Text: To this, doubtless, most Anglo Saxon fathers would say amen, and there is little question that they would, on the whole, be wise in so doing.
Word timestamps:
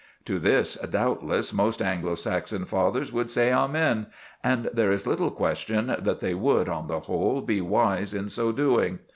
To 0.25 0.39
this, 0.39 0.77
doubtless, 0.77 1.53
most 1.53 1.79
Anglo 1.79 2.15
Saxon 2.15 2.65
fathers 2.65 3.13
would 3.13 3.29
say 3.29 3.53
amen, 3.53 4.07
and 4.43 4.67
there 4.73 4.91
is 4.91 5.05
little 5.05 5.29
question 5.29 5.95
that 5.99 6.21
they 6.21 6.33
would, 6.33 6.67
on 6.67 6.87
the 6.87 7.01
whole, 7.01 7.41
be 7.41 7.61
wise 7.61 8.15
in 8.15 8.27
so 8.27 8.51
doing. 8.51 8.97